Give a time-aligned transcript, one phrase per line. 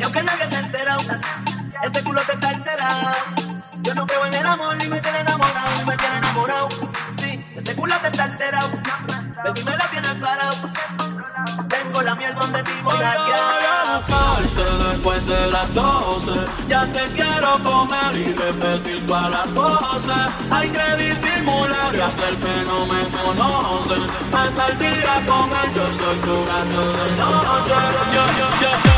[0.00, 1.02] yo que nadie se ha enterado.
[1.82, 3.14] Ese culo te está alterado.
[3.82, 5.86] Yo no creo en el amor ni me tiene enamorado.
[5.86, 6.68] Me tiene enamorado.
[7.18, 8.70] Sí, ese culo te está alterado.
[9.44, 10.70] Baby, me la tienes parado.
[11.68, 13.40] Tengo la miel donde ti voy a quedar.
[14.90, 16.32] Después de las 12,
[16.68, 20.30] ya te quiero comer y repetir todas las cosas.
[20.50, 24.00] Hay que disimular y hacer que no me conoces.
[24.30, 27.74] Pasar día con él, yo soy tu gato de noche.
[28.12, 28.89] Yo, yo, yo.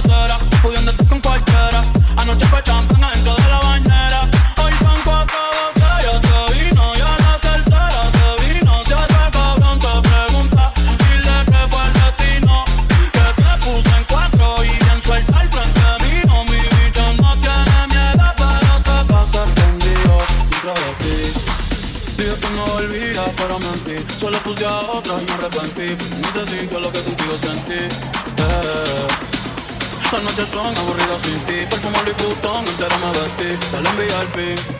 [0.00, 0.29] star
[30.50, 31.66] son aburridos sin ti.
[31.70, 33.68] Perfumo Louis Vuitton, entera me vestí.
[33.72, 34.79] Dale un VIP.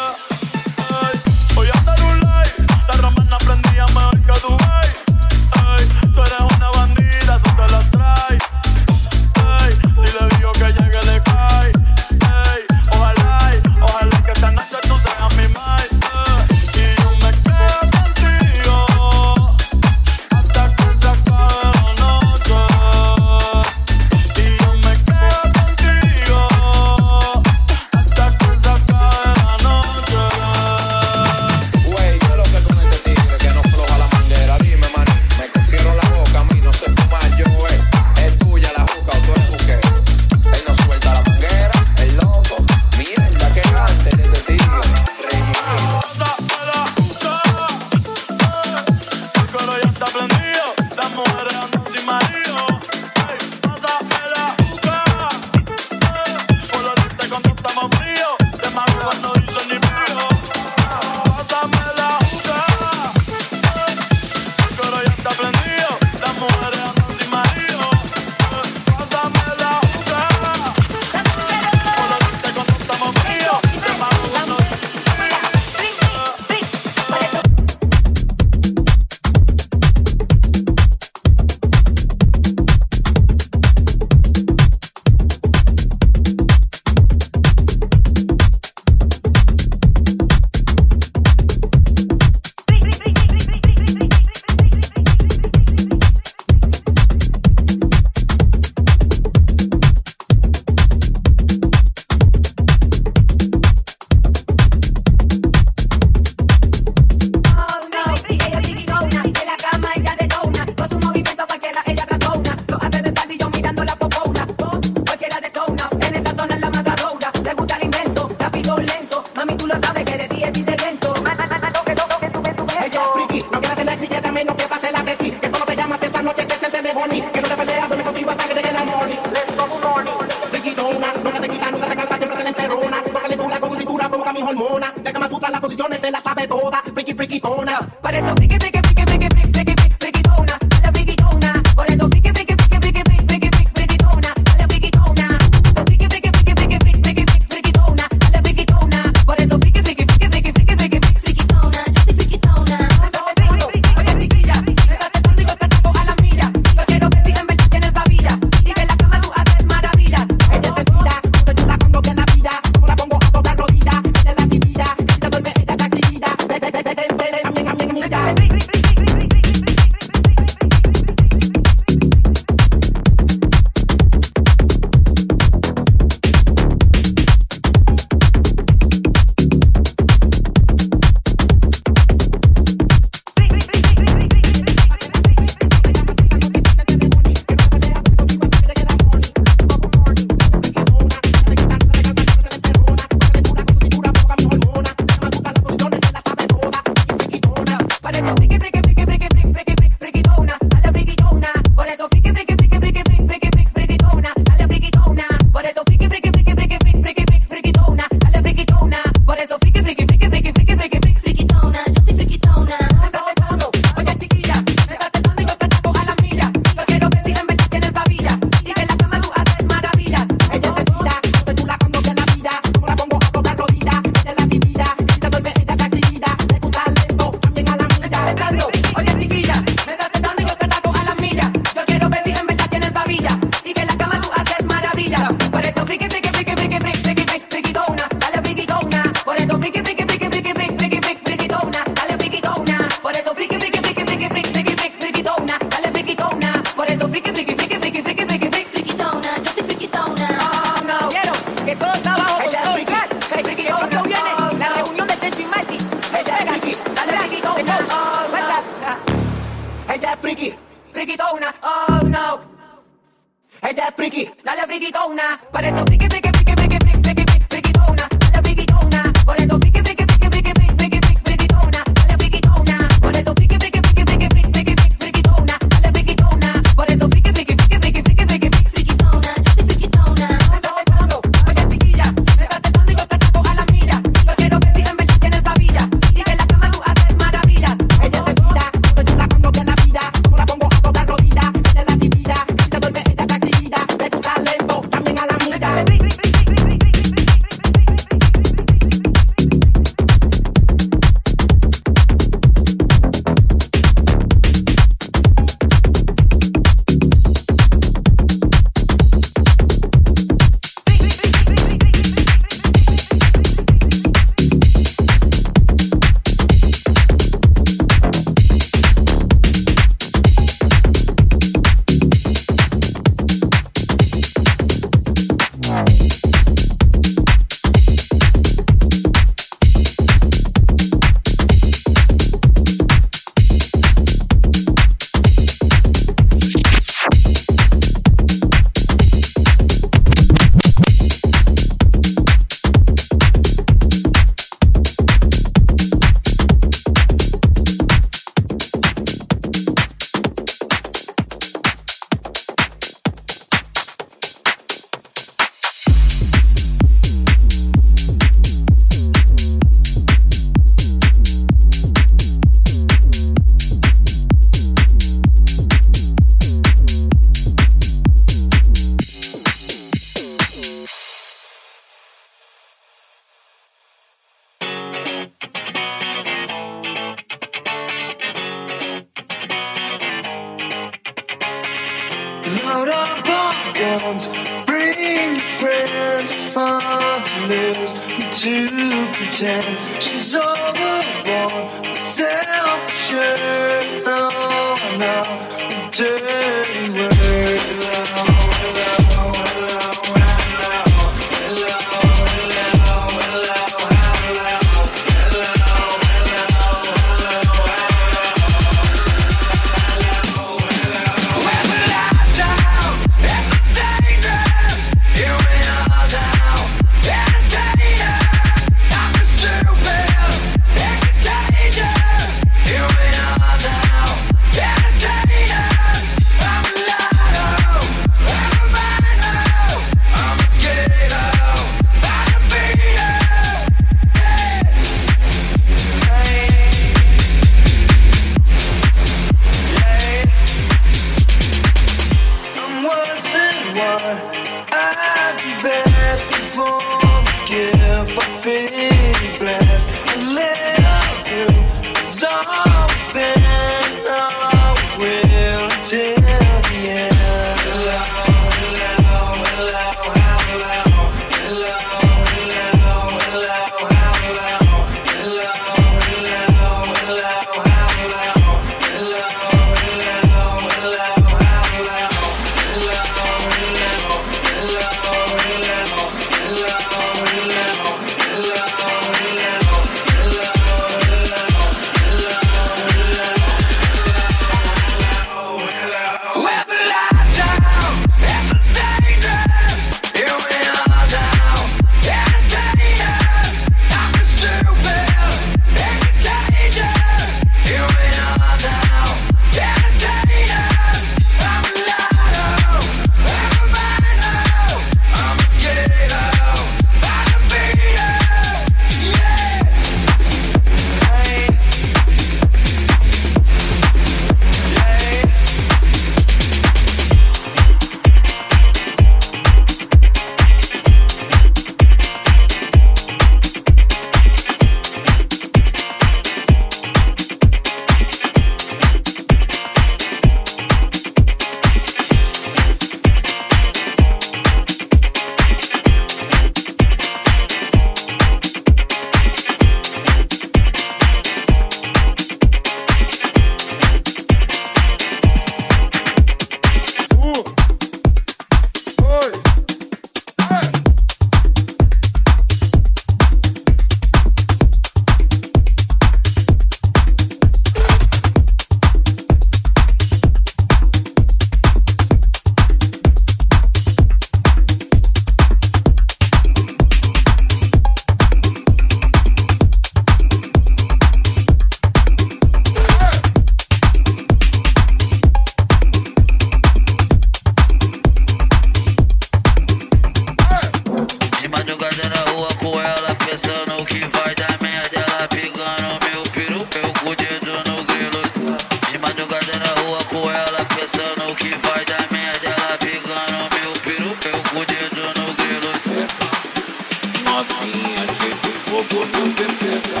[597.50, 600.00] novinha, cheio de fogo no pepeca.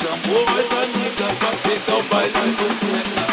[0.00, 3.24] Chamou as amigas pra pegar o baile da boneca.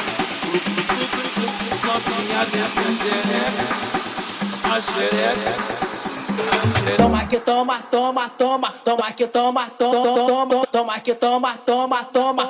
[1.85, 3.65] Novinha dentro da xereca,
[4.63, 5.51] a xereca.
[6.97, 12.43] Toma que toma, toma, toma, toma que toma, toma, toma, toma que toma, toma, toma.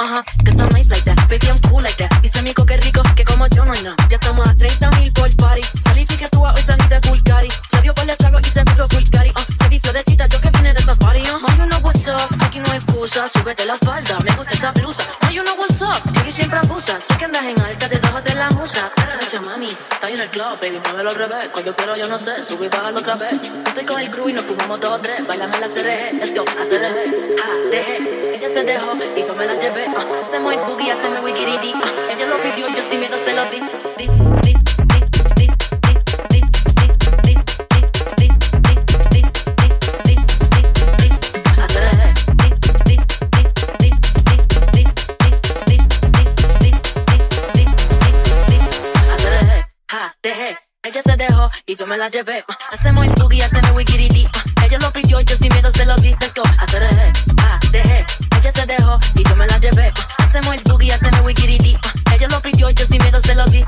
[0.00, 0.22] Uh huh,
[17.28, 18.90] andas en alta debajo de la musa.
[18.96, 21.50] Racha, mami, está en el club, baby, muévelo al revés.
[21.52, 23.34] Cuando quiero, yo no sé, sube y bájalo otra vez.
[23.66, 25.26] Estoy con el crew y nos fumamos dos o tres.
[25.26, 26.96] Bailame la CRG, let's go, a CRG.
[27.42, 29.86] Ah, dejé, ella se dejó y yo me la llevé.
[29.88, 31.74] Ah, hacemos el boogie, hacemos wikiridi.
[31.74, 33.60] Ah, ella lo pidió yo sin miedo se lo di,
[51.88, 52.44] me la llevé.
[52.48, 54.28] Ah, hacemos el boogie, hacemos wikiridi.
[54.56, 56.10] Ah, ella lo pidió yo sin miedo se lo di.
[56.10, 58.04] Let's go, a CRG, ah, dejé.
[58.38, 59.90] Ella se dejó y yo me la llevé.
[60.18, 61.76] Ah, hacemos el boogie, hacemos wikiridi.
[62.06, 63.64] Ah, ella lo pidió yo sin miedo se lo di.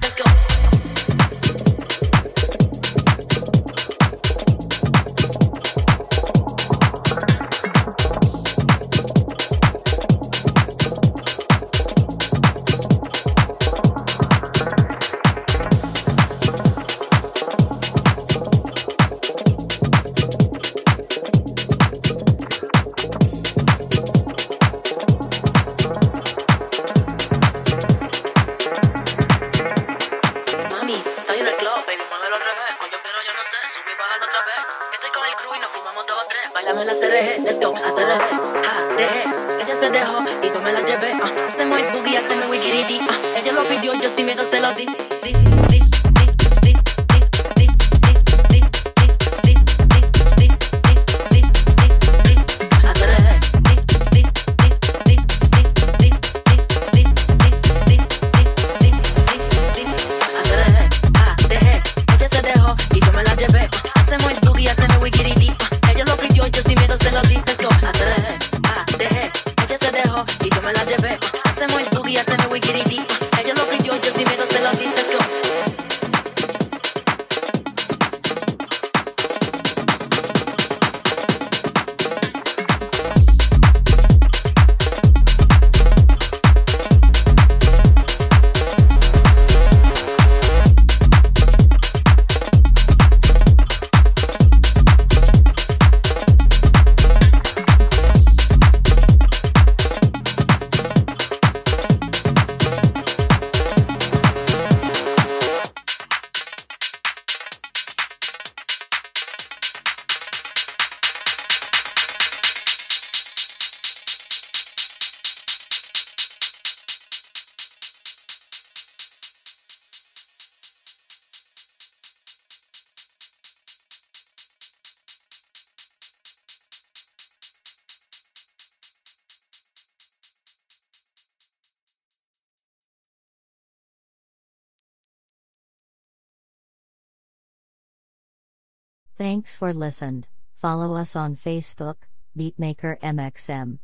[139.50, 140.28] Thanks for listened.
[140.62, 141.96] Follow us on Facebook,
[142.38, 143.80] Beatmaker MXM.